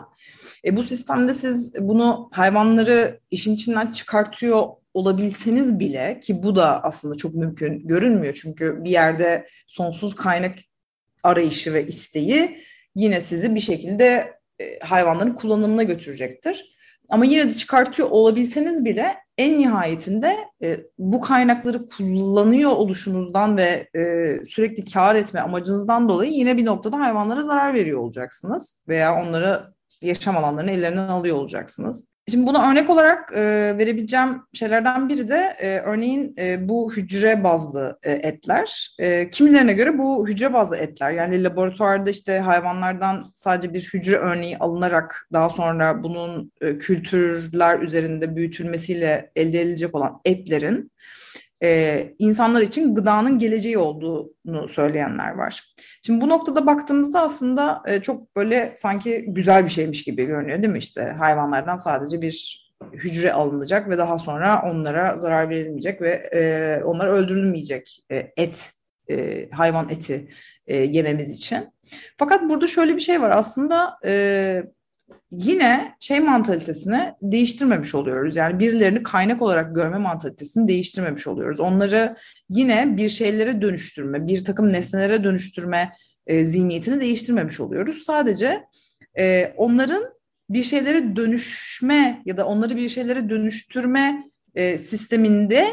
E, 0.65 0.77
bu 0.77 0.83
sistemde 0.83 1.35
siz 1.35 1.75
bunu 1.81 2.29
hayvanları 2.33 3.21
işin 3.31 3.55
içinden 3.55 3.87
çıkartıyor 3.87 4.67
olabilseniz 4.95 5.79
bile 5.79 6.21
ki 6.21 6.43
bu 6.43 6.57
da 6.57 6.85
aslında 6.85 7.17
çok 7.17 7.35
mümkün 7.35 7.89
görünmüyor. 7.89 8.39
Çünkü 8.43 8.85
bir 8.85 8.91
yerde 8.91 9.49
sonsuz 9.67 10.15
kaynak 10.15 10.59
arayışı 11.23 11.75
ve 11.75 11.87
isteği 11.87 12.65
yine 12.95 13.21
sizi 13.21 13.55
bir 13.55 13.61
şekilde 13.61 14.38
e, 14.61 14.79
hayvanların 14.79 15.35
kullanımına 15.35 15.83
götürecektir. 15.83 16.79
Ama 17.09 17.25
yine 17.25 17.49
de 17.49 17.55
çıkartıyor 17.55 18.11
olabilseniz 18.11 18.85
bile 18.85 19.17
en 19.39 19.59
nihayetinde 19.59 20.37
e, 20.63 20.81
bu 20.99 21.21
kaynakları 21.21 21.89
kullanıyor 21.89 22.71
oluşunuzdan 22.71 23.57
ve 23.57 23.89
e, 23.95 24.01
sürekli 24.47 24.85
kar 24.85 25.15
etme 25.15 25.41
amacınızdan 25.41 26.09
dolayı 26.09 26.33
yine 26.33 26.57
bir 26.57 26.65
noktada 26.65 26.99
hayvanlara 26.99 27.45
zarar 27.45 27.75
veriyor 27.75 28.01
olacaksınız 28.01 28.85
veya 28.89 29.23
onları 29.23 29.78
yaşam 30.03 30.37
alanlarını 30.37 30.71
ellerinden 30.71 31.09
alıyor 31.09 31.37
olacaksınız. 31.37 32.19
Şimdi 32.31 32.47
buna 32.47 32.71
örnek 32.71 32.91
olarak 32.91 33.33
e, 33.35 33.41
verebileceğim 33.79 34.43
şeylerden 34.53 35.09
biri 35.09 35.29
de 35.29 35.57
e, 35.61 35.79
örneğin 35.79 36.35
e, 36.39 36.69
bu 36.69 36.93
hücre 36.93 37.45
bazlı 37.45 37.99
e, 38.03 38.13
etler. 38.13 38.95
E, 38.99 39.31
kimilerine 39.31 39.73
göre 39.73 39.99
bu 39.99 40.29
hücre 40.29 40.53
bazlı 40.53 40.77
etler 40.77 41.11
yani 41.11 41.45
laboratuvarda 41.45 42.11
işte 42.11 42.39
hayvanlardan 42.39 43.33
sadece 43.35 43.75
bir 43.75 43.91
hücre 43.95 44.17
örneği 44.17 44.59
alınarak 44.59 45.29
daha 45.33 45.51
sonra 45.51 46.03
bunun 46.03 46.53
e, 46.61 46.79
kültürler 46.79 47.81
üzerinde 47.81 48.37
büyütülmesiyle 48.37 49.31
elde 49.37 49.61
edilecek 49.61 49.95
olan 49.95 50.21
etlerin 50.25 50.91
e, 51.63 52.15
insanlar 52.19 52.63
için 52.63 52.95
gıdanın 52.95 53.39
geleceği 53.39 53.79
olduğunu 53.79 54.69
söyleyenler 54.69 55.31
var. 55.31 55.75
Şimdi 56.03 56.21
bu 56.21 56.29
noktada 56.29 56.67
baktığımızda 56.67 57.21
aslında 57.21 57.83
e, 57.87 58.01
çok 58.01 58.37
böyle 58.37 58.75
sanki 58.77 59.25
güzel 59.29 59.65
bir 59.65 59.71
şeymiş 59.71 60.05
gibi 60.05 60.25
görünüyor 60.25 60.63
değil 60.63 60.73
mi? 60.73 60.79
İşte 60.79 61.03
hayvanlardan 61.03 61.77
sadece 61.77 62.23
bir 62.23 62.69
hücre 62.93 63.33
alınacak 63.33 63.89
ve 63.89 63.99
daha 63.99 64.19
sonra 64.19 64.63
onlara 64.71 65.19
zarar 65.19 65.49
verilmeyecek 65.49 66.03
ve 66.03 66.11
e, 66.11 66.83
onlar 66.85 67.07
öldürülmeyecek 67.07 68.05
e, 68.11 68.33
et, 68.37 68.71
e, 69.11 69.49
hayvan 69.51 69.89
eti 69.89 70.29
e, 70.67 70.77
yememiz 70.77 71.37
için. 71.37 71.69
Fakat 72.19 72.43
burada 72.51 72.67
şöyle 72.67 72.97
bir 72.97 73.01
şey 73.01 73.23
var 73.23 73.31
aslında 73.31 73.99
e, 74.05 74.63
yine 75.31 75.95
şey 76.01 76.21
mantalitesini 76.21 77.15
değiştirmemiş 77.23 77.95
oluyoruz. 77.95 78.37
Yani 78.37 78.59
birilerini 78.59 79.03
kaynak 79.03 79.43
olarak 79.43 79.75
görme 79.75 79.99
mantalitesini 79.99 80.69
değiştirmemiş 80.69 81.27
oluyoruz. 81.27 81.61
Onları 81.61 82.17
yine 82.49 82.97
bir 82.97 83.09
şeylere 83.09 83.63
dönüştürme, 83.63 84.27
bir 84.27 84.45
takım 84.45 84.73
nesnelere 84.73 85.25
dönüştürme 85.25 85.93
e, 86.27 86.45
zihniyetini 86.45 87.01
değiştirmemiş 87.01 87.61
oluyoruz. 87.61 88.03
Sadece 88.03 88.65
e, 89.19 89.55
onların 89.57 90.05
bir 90.51 90.63
şeylere 90.63 91.17
dönüşme 91.17 92.23
ya 92.25 92.37
da 92.37 92.47
onları 92.47 92.77
bir 92.77 92.89
şeylere 92.89 93.31
dönüştürme 93.31 94.31
e, 94.55 94.79
sisteminde 94.79 95.67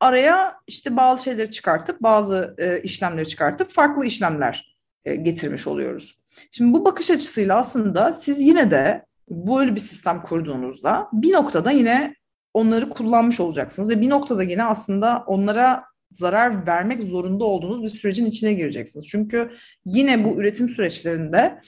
araya 0.00 0.56
işte 0.66 0.96
bazı 0.96 1.22
şeyleri 1.24 1.50
çıkartıp 1.50 2.02
bazı 2.02 2.54
e, 2.58 2.82
işlemleri 2.82 3.28
çıkartıp 3.28 3.70
farklı 3.70 4.06
işlemler 4.06 4.76
e, 5.04 5.16
getirmiş 5.16 5.66
oluyoruz. 5.66 6.21
Şimdi 6.50 6.74
bu 6.74 6.84
bakış 6.84 7.10
açısıyla 7.10 7.58
aslında 7.58 8.12
siz 8.12 8.40
yine 8.40 8.70
de 8.70 9.04
böyle 9.30 9.74
bir 9.74 9.80
sistem 9.80 10.22
kurduğunuzda 10.22 11.08
bir 11.12 11.32
noktada 11.32 11.70
yine 11.70 12.14
onları 12.54 12.90
kullanmış 12.90 13.40
olacaksınız 13.40 13.88
ve 13.88 14.00
bir 14.00 14.10
noktada 14.10 14.42
yine 14.42 14.64
aslında 14.64 15.24
onlara 15.26 15.84
zarar 16.10 16.66
vermek 16.66 17.02
zorunda 17.02 17.44
olduğunuz 17.44 17.82
bir 17.82 17.88
sürecin 17.88 18.26
içine 18.26 18.52
gireceksiniz. 18.52 19.06
Çünkü 19.06 19.50
yine 19.84 20.24
bu 20.24 20.40
üretim 20.40 20.68
süreçlerinde 20.68 21.60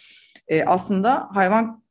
e, 0.49 0.65
aslında 0.65 1.29
hayvan 1.33 1.85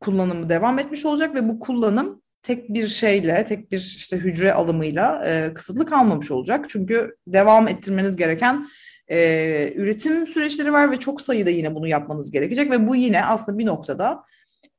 kullanımı 0.00 0.48
devam 0.48 0.78
etmiş 0.78 1.04
olacak 1.04 1.34
ve 1.34 1.48
bu 1.48 1.60
kullanım 1.60 2.22
tek 2.42 2.68
bir 2.68 2.88
şeyle, 2.88 3.44
tek 3.44 3.72
bir 3.72 3.78
işte 3.78 4.16
hücre 4.16 4.52
alımıyla 4.52 5.24
e, 5.26 5.54
kısıtlı 5.54 5.86
kalmamış 5.86 6.30
olacak. 6.30 6.66
Çünkü 6.68 7.16
devam 7.26 7.68
ettirmeniz 7.68 8.16
gereken 8.16 8.66
e, 9.10 9.72
üretim 9.76 10.26
süreçleri 10.26 10.72
var 10.72 10.90
ve 10.90 10.96
çok 10.96 11.22
sayıda 11.22 11.50
yine 11.50 11.74
bunu 11.74 11.88
yapmanız 11.88 12.30
gerekecek 12.30 12.70
ve 12.70 12.86
bu 12.86 12.96
yine 12.96 13.24
aslında 13.24 13.58
bir 13.58 13.66
noktada 13.66 14.24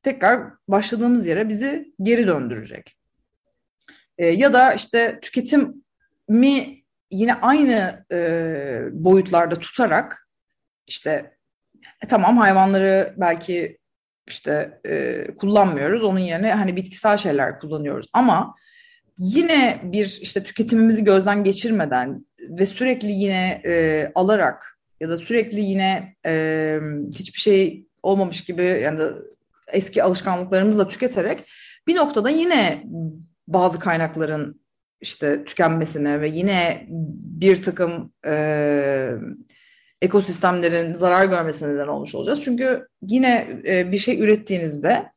tekrar 0.02 0.52
başladığımız 0.68 1.26
yere 1.26 1.48
bizi 1.48 1.94
geri 2.02 2.26
döndürecek. 2.26 2.96
E, 4.18 4.26
ya 4.26 4.52
da 4.52 4.74
işte 4.74 5.18
tüketimi 5.22 6.82
yine 7.10 7.34
aynı 7.34 8.06
e, 8.12 8.18
boyutlarda 8.92 9.54
tutarak 9.54 10.28
işte 10.86 11.36
e, 12.04 12.08
tamam 12.08 12.36
hayvanları 12.36 13.14
belki 13.16 13.78
işte 14.28 14.80
e, 14.86 15.26
kullanmıyoruz. 15.34 16.04
Onun 16.04 16.18
yerine 16.18 16.52
hani 16.52 16.76
bitkisel 16.76 17.16
şeyler 17.16 17.60
kullanıyoruz 17.60 18.06
ama 18.12 18.54
yine 19.18 19.80
bir 19.82 20.18
işte 20.22 20.42
tüketimimizi 20.42 21.04
gözden 21.04 21.44
geçirmeden 21.44 22.26
ve 22.48 22.66
sürekli 22.66 23.12
yine 23.12 23.62
e, 23.64 24.12
alarak 24.14 24.78
ya 25.00 25.08
da 25.08 25.18
sürekli 25.18 25.60
yine 25.60 26.16
e, 26.26 26.78
hiçbir 27.18 27.40
şey 27.40 27.86
olmamış 28.02 28.44
gibi 28.44 28.64
yani 28.64 28.98
da 28.98 29.14
eski 29.72 30.02
alışkanlıklarımızla 30.02 30.88
tüketerek 30.88 31.52
bir 31.86 31.96
noktada 31.96 32.30
yine 32.30 32.84
bazı 33.48 33.78
kaynakların 33.78 34.62
işte 35.00 35.44
tükenmesine 35.44 36.20
ve 36.20 36.28
yine 36.28 36.86
bir 37.40 37.62
takım 37.62 38.12
e, 38.26 39.10
ekosistemlerin 40.02 40.94
zarar 40.94 41.24
görmesine 41.24 41.74
neden 41.74 41.86
olmuş 41.86 42.14
olacağız. 42.14 42.42
Çünkü 42.44 42.88
yine 43.02 43.62
e, 43.66 43.92
bir 43.92 43.98
şey 43.98 44.20
ürettiğinizde 44.20 45.11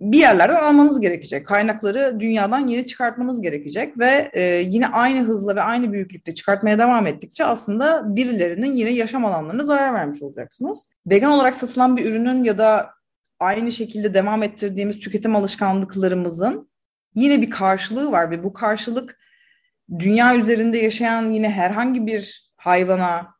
bir 0.00 0.18
yerlerden 0.18 0.62
almanız 0.62 1.00
gerekecek. 1.00 1.46
Kaynakları 1.46 2.20
dünyadan 2.20 2.66
yeni 2.68 2.86
çıkartmanız 2.86 3.40
gerekecek 3.40 3.98
ve 3.98 4.30
e, 4.32 4.42
yine 4.42 4.88
aynı 4.88 5.22
hızla 5.22 5.56
ve 5.56 5.62
aynı 5.62 5.92
büyüklükte 5.92 6.34
çıkartmaya 6.34 6.78
devam 6.78 7.06
ettikçe 7.06 7.44
aslında 7.44 8.16
birilerinin 8.16 8.72
yine 8.72 8.90
yaşam 8.90 9.24
alanlarına 9.24 9.64
zarar 9.64 9.94
vermiş 9.94 10.22
olacaksınız. 10.22 10.86
Vegan 11.06 11.32
olarak 11.32 11.56
satılan 11.56 11.96
bir 11.96 12.04
ürünün 12.04 12.44
ya 12.44 12.58
da 12.58 12.90
aynı 13.40 13.72
şekilde 13.72 14.14
devam 14.14 14.42
ettirdiğimiz 14.42 14.98
tüketim 14.98 15.36
alışkanlıklarımızın 15.36 16.70
yine 17.14 17.42
bir 17.42 17.50
karşılığı 17.50 18.12
var 18.12 18.30
ve 18.30 18.44
bu 18.44 18.52
karşılık 18.52 19.18
dünya 19.98 20.36
üzerinde 20.36 20.78
yaşayan 20.78 21.28
yine 21.28 21.50
herhangi 21.50 22.06
bir 22.06 22.52
hayvana 22.56 23.34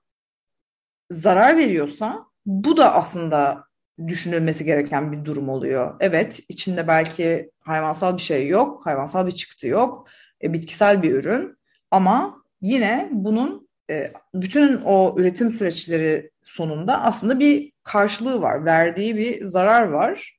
zarar 1.10 1.56
veriyorsa 1.56 2.24
bu 2.46 2.76
da 2.76 2.94
aslında 2.94 3.67
düşünülmesi 4.06 4.64
gereken 4.64 5.12
bir 5.12 5.24
durum 5.24 5.48
oluyor. 5.48 5.94
Evet, 6.00 6.40
içinde 6.48 6.88
belki 6.88 7.50
hayvansal 7.60 8.16
bir 8.16 8.22
şey 8.22 8.46
yok, 8.46 8.86
hayvansal 8.86 9.26
bir 9.26 9.32
çıktı 9.32 9.68
yok, 9.68 10.08
e, 10.42 10.52
bitkisel 10.52 11.02
bir 11.02 11.14
ürün 11.14 11.56
ama 11.90 12.42
yine 12.60 13.08
bunun 13.12 13.68
e, 13.90 14.12
bütün 14.34 14.80
o 14.84 15.14
üretim 15.18 15.50
süreçleri 15.50 16.30
sonunda 16.42 17.02
aslında 17.02 17.38
bir 17.38 17.72
karşılığı 17.82 18.42
var, 18.42 18.64
verdiği 18.64 19.16
bir 19.16 19.44
zarar 19.44 19.88
var 19.88 20.38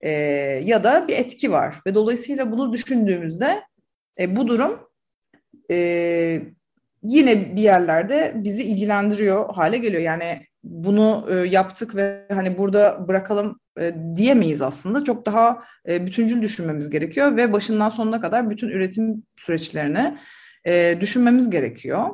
e, 0.00 0.10
ya 0.64 0.84
da 0.84 1.08
bir 1.08 1.16
etki 1.16 1.52
var 1.52 1.80
ve 1.86 1.94
dolayısıyla 1.94 2.52
bunu 2.52 2.72
düşündüğümüzde 2.72 3.62
e, 4.18 4.36
bu 4.36 4.48
durum 4.48 4.88
e, 5.70 6.42
yine 7.02 7.56
bir 7.56 7.62
yerlerde 7.62 8.32
bizi 8.34 8.64
ilgilendiriyor 8.64 9.54
hale 9.54 9.78
geliyor. 9.78 10.02
Yani 10.02 10.46
bunu 10.64 11.26
e, 11.30 11.34
yaptık 11.34 11.94
ve 11.94 12.26
hani 12.32 12.58
burada 12.58 13.08
bırakalım 13.08 13.60
e, 13.80 13.94
diyemeyiz 14.16 14.62
aslında. 14.62 15.04
Çok 15.04 15.26
daha 15.26 15.64
e, 15.88 16.06
bütüncül 16.06 16.42
düşünmemiz 16.42 16.90
gerekiyor 16.90 17.36
ve 17.36 17.52
başından 17.52 17.88
sonuna 17.88 18.20
kadar 18.20 18.50
bütün 18.50 18.68
üretim 18.68 19.22
süreçlerini 19.36 20.18
düşünmemiz 21.00 21.50
gerekiyor. 21.50 22.08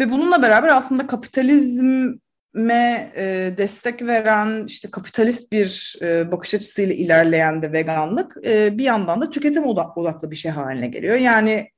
Ve 0.00 0.10
bununla 0.10 0.42
beraber 0.42 0.68
aslında 0.68 1.06
kapitalizme 1.06 3.12
destek 3.56 4.02
veren 4.02 4.66
işte 4.66 4.90
kapitalist 4.90 5.52
bir 5.52 5.98
bakış 6.02 6.54
açısıyla 6.54 6.94
ilerleyen 6.94 7.62
de 7.62 7.72
veganlık 7.72 8.36
bir 8.46 8.84
yandan 8.84 9.20
da 9.20 9.30
tüketim 9.30 9.66
odaklı 9.66 10.30
bir 10.30 10.36
şey 10.36 10.50
haline 10.50 10.88
geliyor. 10.88 11.16
Yani 11.16 11.68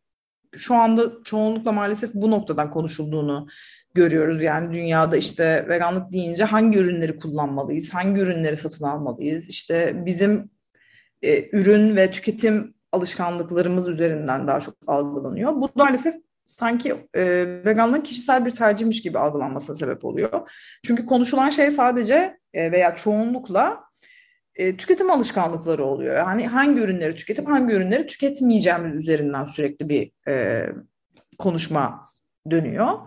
şu 0.56 0.74
anda 0.74 1.02
çoğunlukla 1.24 1.72
maalesef 1.72 2.14
bu 2.14 2.30
noktadan 2.30 2.70
konuşulduğunu 2.70 3.46
görüyoruz. 3.94 4.42
Yani 4.42 4.74
dünyada 4.74 5.16
işte 5.16 5.66
veganlık 5.68 6.12
deyince 6.12 6.44
hangi 6.44 6.78
ürünleri 6.78 7.18
kullanmalıyız, 7.18 7.94
hangi 7.94 8.20
ürünleri 8.20 8.56
satın 8.56 8.84
almalıyız, 8.84 9.48
işte 9.48 10.02
bizim 10.06 10.50
e, 11.22 11.58
ürün 11.58 11.96
ve 11.96 12.10
tüketim 12.10 12.74
alışkanlıklarımız 12.92 13.88
üzerinden 13.88 14.48
daha 14.48 14.60
çok 14.60 14.74
algılanıyor. 14.86 15.52
Bu 15.52 15.70
maalesef 15.74 16.14
sanki 16.46 17.08
e, 17.14 17.44
veganlığın 17.64 18.00
kişisel 18.00 18.46
bir 18.46 18.50
tercihmiş 18.50 19.02
gibi 19.02 19.18
algılanmasına 19.18 19.76
sebep 19.76 20.04
oluyor. 20.04 20.50
Çünkü 20.84 21.06
konuşulan 21.06 21.50
şey 21.50 21.70
sadece 21.70 22.38
e, 22.52 22.72
veya 22.72 22.96
çoğunlukla 22.96 23.84
e, 24.56 24.76
tüketim 24.76 25.10
alışkanlıkları 25.10 25.84
oluyor. 25.84 26.16
Yani 26.16 26.46
hangi 26.46 26.80
ürünleri 26.80 27.16
tüketip 27.16 27.48
hangi 27.48 27.74
ürünleri 27.74 28.06
tüketmeyeceğimiz 28.06 28.94
üzerinden 28.94 29.44
sürekli 29.44 29.88
bir 29.88 30.30
e, 30.30 30.66
konuşma 31.38 32.06
dönüyor. 32.50 32.98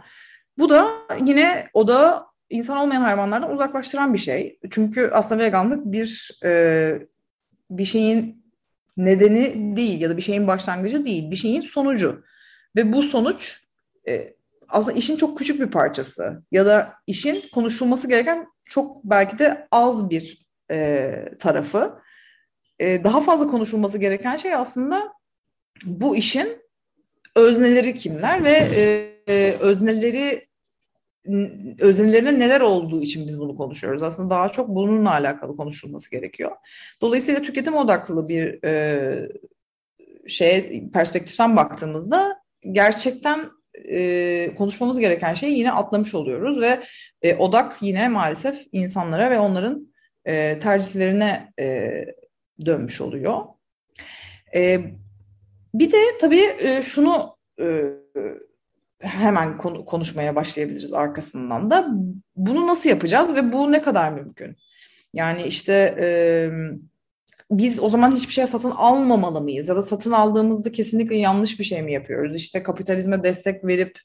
Bu 0.58 0.70
da 0.70 0.92
yine 1.26 1.68
o 1.74 1.88
da 1.88 2.28
insan 2.50 2.78
olmayan 2.78 3.02
hayvanlardan 3.02 3.54
uzaklaştıran 3.54 4.14
bir 4.14 4.20
şey. 4.20 4.60
Çünkü 4.72 5.10
aslında 5.14 5.44
veganlık 5.44 5.86
bir 5.86 6.40
e, 6.44 6.94
bir 7.70 7.86
şeyin 7.86 8.48
nedeni 8.98 9.78
değil 9.78 10.02
ya 10.02 10.10
da 10.10 10.18
bir 10.18 10.22
şeyin 10.22 10.48
başlangıcı 10.48 11.06
değil, 11.06 11.32
bir 11.32 11.36
şeyin 11.36 11.62
sonucu. 11.62 12.24
Ve 12.76 12.94
bu 12.94 13.04
sonuç 13.04 13.60
e, 14.08 14.34
aslında 14.70 14.98
işin 14.98 15.18
çok 15.18 15.38
küçük 15.38 15.62
bir 15.62 15.72
parçası 15.72 16.44
ya 16.52 16.66
da 16.66 16.94
işin 17.08 17.44
konuşulması 17.54 18.10
gereken 18.10 18.48
çok 18.66 19.04
belki 19.04 19.40
de 19.40 19.68
az 19.72 20.10
bir 20.10 20.47
e, 20.72 21.26
tarafı. 21.40 22.00
E, 22.80 23.04
daha 23.04 23.22
fazla 23.22 23.48
konuşulması 23.48 23.98
gereken 23.98 24.36
şey 24.36 24.54
aslında 24.54 25.14
bu 25.86 26.16
işin 26.16 26.62
özneleri 27.36 27.96
kimler 27.96 28.44
ve 28.44 28.52
e, 28.52 29.12
e, 29.28 29.58
özneleri 29.60 30.48
öznelerine 31.80 32.40
neler 32.40 32.62
olduğu 32.62 33.02
için 33.02 33.28
biz 33.28 33.40
bunu 33.40 33.56
konuşuyoruz. 33.56 34.04
Aslında 34.04 34.30
daha 34.30 34.50
çok 34.50 34.70
bununla 34.70 35.12
alakalı 35.12 35.58
konuşulması 35.58 36.12
gerekiyor. 36.12 36.52
Dolayısıyla 37.02 37.42
tüketim 37.42 37.76
odaklı 37.76 38.30
bir 38.30 38.64
e, 38.64 39.30
şeye 40.28 40.90
perspektiften 40.94 41.56
baktığımızda 41.56 42.42
gerçekten 42.72 43.50
e, 43.90 44.56
konuşmamız 44.58 45.00
gereken 45.00 45.34
şeyi 45.34 45.58
yine 45.58 45.72
atlamış 45.72 46.16
oluyoruz 46.16 46.62
ve 46.62 46.84
e, 47.22 47.36
odak 47.36 47.78
yine 47.82 48.10
maalesef 48.10 48.68
insanlara 48.72 49.32
ve 49.32 49.40
onların 49.40 49.88
e, 50.28 50.60
tercihlerine 50.60 51.54
e, 51.60 51.92
dönmüş 52.66 53.02
oluyor. 53.02 53.42
E, 54.56 54.80
bir 55.74 55.92
de 55.92 55.98
tabii 56.22 56.56
e, 56.60 56.82
şunu 56.82 57.38
e, 57.60 57.84
hemen 59.00 59.58
konu, 59.58 59.86
konuşmaya 59.86 60.36
başlayabiliriz 60.36 60.94
arkasından 60.94 61.72
da. 61.72 61.88
Bunu 62.36 62.68
nasıl 62.68 62.90
yapacağız 62.90 63.36
ve 63.36 63.54
bu 63.54 63.72
ne 63.72 63.82
kadar 63.82 64.12
mümkün? 64.12 64.58
Yani 65.14 65.44
işte 65.44 65.96
e, 66.00 66.08
biz 67.52 67.80
o 67.80 67.90
zaman 67.90 68.12
hiçbir 68.12 68.34
şey 68.34 68.48
satın 68.48 68.72
almamalı 68.72 69.42
mıyız? 69.42 69.68
Ya 69.68 69.76
da 69.76 69.84
satın 69.84 70.12
aldığımızda 70.12 70.72
kesinlikle 70.72 71.18
yanlış 71.18 71.60
bir 71.60 71.64
şey 71.64 71.82
mi 71.82 71.94
yapıyoruz? 71.94 72.36
İşte 72.36 72.64
kapitalizme 72.64 73.24
destek 73.24 73.66
verip 73.66 74.00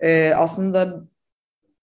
e, 0.00 0.32
aslında 0.36 1.04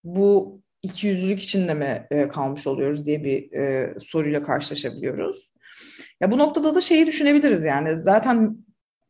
bu 0.03 0.61
ikiyüzlülük 0.83 1.41
içinde 1.41 1.73
mi 1.73 2.07
e, 2.11 2.27
kalmış 2.27 2.67
oluyoruz 2.67 3.05
diye 3.05 3.23
bir 3.23 3.51
e, 3.51 3.93
soruyla 3.99 4.43
karşılaşabiliyoruz. 4.43 5.53
Ya 6.21 6.31
bu 6.31 6.37
noktada 6.37 6.75
da 6.75 6.81
şeyi 6.81 7.07
düşünebiliriz 7.07 7.63
yani 7.63 7.99
zaten 7.99 8.57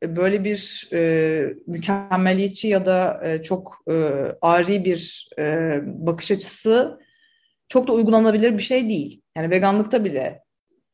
böyle 0.04 0.44
bir 0.44 0.90
e, 0.94 1.54
mükemmeliyetçi 1.68 2.68
ya 2.68 2.86
da 2.86 3.22
e, 3.24 3.42
çok 3.42 3.84
e, 3.90 3.94
ari 4.42 4.86
bir 4.86 5.30
e, 5.40 5.78
bakış 5.86 6.32
açısı 6.32 7.00
çok 7.68 7.88
da 7.88 7.94
uygulanabilir 7.94 8.58
bir 8.58 8.64
şey 8.64 8.90
değil. 8.90 9.22
Yani 9.38 9.50
veganlıkta 9.50 10.06
bile 10.06 10.44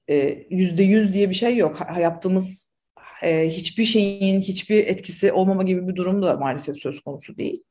e, 0.10 0.46
yüzde 0.50 0.84
yüz 0.84 1.14
diye 1.14 1.30
bir 1.30 1.36
şey 1.36 1.58
yok. 1.58 1.76
Ha, 1.76 2.00
yaptığımız 2.00 2.76
e, 3.24 3.50
hiçbir 3.50 3.86
şeyin 3.86 4.42
hiçbir 4.42 4.88
etkisi 4.88 5.32
olmama 5.32 5.64
gibi 5.64 5.88
bir 5.88 5.96
durum 5.96 6.24
da 6.24 6.38
maalesef 6.38 6.78
söz 6.78 7.00
konusu 7.02 7.38
değil. 7.38 7.64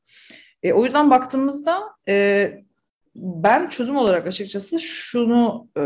E, 0.63 0.73
o 0.73 0.85
yüzden 0.85 1.09
baktığımızda 1.09 1.83
e, 2.07 2.51
ben 3.15 3.69
çözüm 3.69 3.97
olarak 3.97 4.27
açıkçası 4.27 4.79
şunu 4.79 5.69
e, 5.77 5.83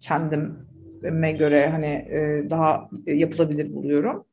kendime 0.00 1.32
göre 1.32 1.68
hani 1.68 1.86
e, 1.86 2.50
daha 2.50 2.88
yapılabilir 3.06 3.72
buluyorum. 3.72 4.26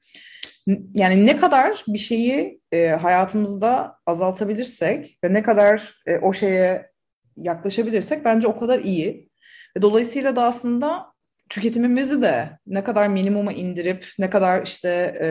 Yani 0.93 1.25
ne 1.25 1.37
kadar 1.37 1.83
bir 1.87 1.97
şeyi 1.97 2.61
e, 2.71 2.87
hayatımızda 2.87 3.97
azaltabilirsek 4.05 5.19
ve 5.23 5.33
ne 5.33 5.43
kadar 5.43 5.95
e, 6.05 6.17
o 6.17 6.33
şeye 6.33 6.91
yaklaşabilirsek 7.35 8.25
bence 8.25 8.47
o 8.47 8.59
kadar 8.59 8.79
iyi. 8.79 9.29
Dolayısıyla 9.81 10.35
da 10.35 10.43
aslında 10.43 11.13
tüketimimizi 11.49 12.21
de 12.21 12.59
ne 12.67 12.83
kadar 12.83 13.07
minimuma 13.07 13.53
indirip 13.53 14.07
ne 14.19 14.29
kadar 14.29 14.63
işte 14.63 14.89
e, 15.21 15.27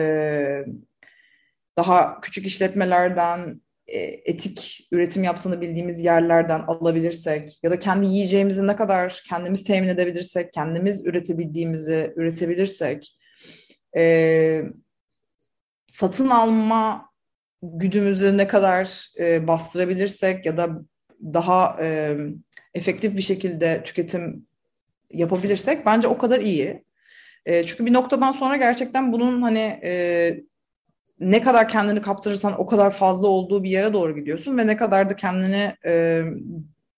daha 1.77 2.21
küçük 2.21 2.45
işletmelerden 2.45 3.61
etik 3.87 4.87
üretim 4.91 5.23
yaptığını 5.23 5.61
bildiğimiz 5.61 5.99
yerlerden 5.99 6.59
alabilirsek 6.59 7.59
ya 7.63 7.71
da 7.71 7.79
kendi 7.79 8.07
yiyeceğimizi 8.07 8.67
ne 8.67 8.75
kadar 8.75 9.21
kendimiz 9.29 9.63
temin 9.63 9.87
edebilirsek, 9.87 10.53
kendimiz 10.53 11.05
üretebildiğimizi 11.05 12.13
üretebilirsek 12.15 13.17
e, 13.97 14.63
satın 15.87 16.29
alma 16.29 17.09
güdümüzü 17.63 18.37
ne 18.37 18.47
kadar 18.47 19.07
e, 19.19 19.47
bastırabilirsek 19.47 20.45
ya 20.45 20.57
da 20.57 20.69
daha 21.21 21.77
e, 21.81 22.17
efektif 22.73 23.17
bir 23.17 23.21
şekilde 23.21 23.83
tüketim 23.83 24.47
yapabilirsek 25.11 25.85
bence 25.85 26.07
o 26.07 26.17
kadar 26.17 26.39
iyi. 26.41 26.83
E, 27.45 27.65
çünkü 27.65 27.85
bir 27.85 27.93
noktadan 27.93 28.31
sonra 28.31 28.57
gerçekten 28.57 29.13
bunun 29.13 29.41
hani 29.41 29.79
e, 29.83 30.43
ne 31.31 31.41
kadar 31.41 31.67
kendini 31.67 32.01
kaptırırsan 32.01 32.61
o 32.61 32.65
kadar 32.65 32.91
fazla 32.91 33.27
olduğu 33.27 33.63
bir 33.63 33.69
yere 33.69 33.93
doğru 33.93 34.15
gidiyorsun 34.15 34.57
ve 34.57 34.67
ne 34.67 34.77
kadar 34.77 35.09
da 35.09 35.15
kendini 35.15 35.75
e, 35.85 36.23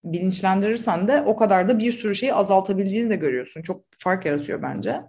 bilinçlendirirsen 0.04 1.08
de 1.08 1.22
o 1.22 1.36
kadar 1.36 1.70
da 1.70 1.80
bir 1.80 1.92
sürü 1.92 2.16
şeyi 2.16 2.34
azaltabildiğini 2.34 3.10
de 3.10 3.16
görüyorsun. 3.16 3.62
Çok 3.62 3.84
fark 4.00 4.26
yaratıyor 4.26 4.62
bence. 4.62 5.02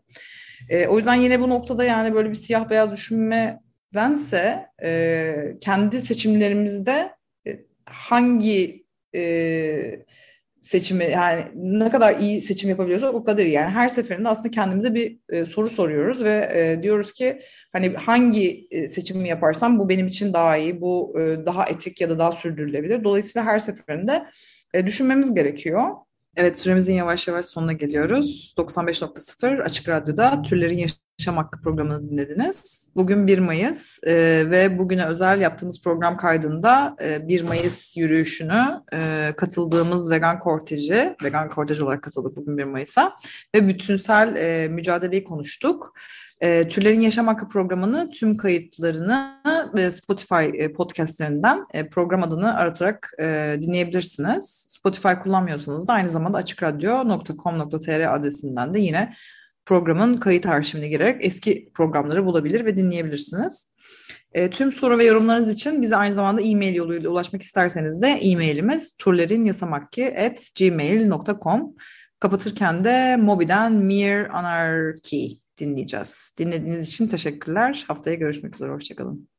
E, 0.69 0.87
o 0.87 0.99
yüzden 0.99 1.15
yine 1.15 1.41
bu 1.41 1.51
noktada 1.51 1.85
yani 1.85 2.15
böyle 2.15 2.31
bir 2.31 2.35
siyah 2.35 2.71
beyaz 2.71 2.93
düşünmedense 2.93 4.67
e, 4.83 5.35
kendi 5.61 6.01
seçimlerimizde 6.01 7.17
hangi 7.87 8.87
e, 9.15 10.01
seçimi 10.67 11.05
yani 11.05 11.45
ne 11.55 11.91
kadar 11.91 12.19
iyi 12.19 12.41
seçim 12.41 12.71
yapabiliyorsak 12.71 13.15
o 13.15 13.25
kadar 13.25 13.45
iyi. 13.45 13.53
Yani 13.53 13.71
her 13.71 13.89
seferinde 13.89 14.29
aslında 14.29 14.51
kendimize 14.51 14.95
bir 14.95 15.19
e, 15.29 15.47
soru 15.47 15.71
soruyoruz 15.71 16.25
ve 16.25 16.51
e, 16.55 16.83
diyoruz 16.83 17.13
ki 17.13 17.41
hani 17.73 17.95
hangi 17.95 18.69
e, 18.71 18.89
seçimi 18.89 19.29
yaparsam 19.29 19.79
bu 19.79 19.89
benim 19.89 20.07
için 20.07 20.33
daha 20.33 20.57
iyi, 20.57 20.81
bu 20.81 21.21
e, 21.21 21.47
daha 21.47 21.67
etik 21.67 22.01
ya 22.01 22.11
da 22.11 22.19
daha 22.19 22.33
sürdürülebilir. 22.33 23.05
Dolayısıyla 23.05 23.47
her 23.47 23.61
seferinde 23.61 24.27
e, 24.75 24.87
düşünmemiz 24.87 25.35
gerekiyor. 25.35 25.91
Evet 26.37 26.59
süremizin 26.59 26.95
yavaş 26.95 27.29
yavaş 27.29 27.45
sonuna 27.45 27.73
geliyoruz. 27.73 28.55
95.0 28.59 29.63
Açık 29.63 29.89
Radyo'da 29.89 30.43
Türlerin 30.43 30.79
Yaşam 31.21 31.37
Hakkı 31.37 31.61
programını 31.61 32.11
dinlediniz. 32.11 32.91
Bugün 32.97 33.27
1 33.27 33.39
Mayıs 33.39 33.99
e, 34.05 34.15
ve 34.51 34.79
bugüne 34.79 35.07
özel 35.07 35.41
yaptığımız 35.41 35.83
program 35.83 36.17
kaydında 36.17 36.97
e, 37.03 37.29
1 37.29 37.43
Mayıs 37.43 37.97
yürüyüşünü 37.97 38.83
e, 38.93 39.33
katıldığımız 39.37 40.11
vegan 40.11 40.39
korteji, 40.39 41.17
vegan 41.23 41.49
kortej 41.49 41.81
olarak 41.81 42.03
katıldık 42.03 42.37
bugün 42.37 42.59
1 42.59 42.65
Mayıs'a 42.65 43.17
ve 43.55 43.69
bütünsel 43.69 44.37
e, 44.37 44.69
mücadeleyi 44.69 45.25
konuştuk. 45.25 45.95
E, 46.41 46.69
Türlerin 46.69 47.01
Yaşam 47.01 47.27
Hakkı 47.27 47.49
programını 47.49 48.11
tüm 48.11 48.37
kayıtlarını 48.37 49.43
e, 49.79 49.91
Spotify 49.91 50.45
e, 50.55 50.73
podcastlerinden 50.73 51.67
e, 51.75 51.89
program 51.89 52.23
adını 52.23 52.57
aratarak 52.57 53.11
e, 53.21 53.57
dinleyebilirsiniz. 53.61 54.67
Spotify 54.69 55.15
kullanmıyorsanız 55.23 55.89
da 55.89 55.93
aynı 55.93 56.09
zamanda 56.09 56.39
açıkradyo.com.tr 56.39 58.15
adresinden 58.15 58.75
de 58.75 58.81
yine 58.81 59.13
programın 59.67 60.17
kayıt 60.17 60.47
arşivine 60.47 60.89
girerek 60.89 61.25
eski 61.25 61.71
programları 61.75 62.27
bulabilir 62.27 62.65
ve 62.65 62.77
dinleyebilirsiniz. 62.77 63.73
E, 64.33 64.51
tüm 64.51 64.73
soru 64.73 64.99
ve 64.99 65.05
yorumlarınız 65.05 65.53
için 65.53 65.83
bize 65.83 65.97
aynı 65.97 66.15
zamanda 66.15 66.43
e-mail 66.43 66.75
yoluyla 66.75 67.11
ulaşmak 67.11 67.43
isterseniz 67.43 68.03
de 68.03 68.09
e-mailimiz 68.09 68.97
turlerinyasamakki.gmail.com 68.97 71.75
Kapatırken 72.21 72.85
de 72.85 73.17
Moby'den 73.17 73.73
Mere 73.73 74.29
Anarchy 74.29 75.29
dinleyeceğiz. 75.61 76.35
Dinlediğiniz 76.39 76.89
için 76.89 77.09
teşekkürler. 77.09 77.85
Haftaya 77.89 78.17
görüşmek 78.17 78.55
üzere. 78.55 78.73
Hoşçakalın. 78.73 79.36